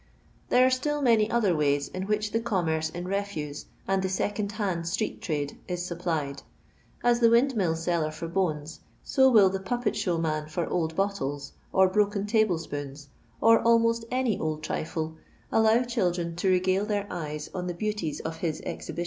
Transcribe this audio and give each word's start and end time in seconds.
There 0.49 0.65
are 0.65 0.71
still 0.71 1.03
many 1.03 1.29
other 1.29 1.55
ways 1.55 1.87
in 1.87 2.07
which 2.07 2.31
the 2.31 2.39
commerce 2.39 2.89
in 2.89 3.07
refuse 3.07 3.67
and 3.87 4.01
the 4.01 4.09
second 4.09 4.53
hand 4.53 4.87
street 4.87 5.21
trade 5.21 5.59
is 5.67 5.85
supplied. 5.85 6.41
As 7.03 7.19
the 7.19 7.29
windmill 7.29 7.75
seller 7.75 8.09
for 8.09 8.27
bones, 8.27 8.79
so 9.03 9.29
will 9.29 9.51
the 9.51 9.59
puppetehow 9.59 10.19
man 10.19 10.47
for 10.47 10.65
old 10.65 10.95
bottles 10.95 11.53
or 11.71 11.87
broken 11.87 12.25
table 12.25 12.57
spoons, 12.57 13.09
or 13.41 13.61
almost 13.61 14.03
any 14.09 14.39
old 14.39 14.63
trifle, 14.63 15.17
allow 15.51 15.83
children 15.83 16.35
to 16.37 16.49
regale 16.49 16.87
their 16.87 17.05
eyes 17.11 17.51
on 17.53 17.67
the 17.67 17.75
beauties 17.75 18.21
of 18.21 18.37
his 18.37 18.59
exhibition. 18.61 18.99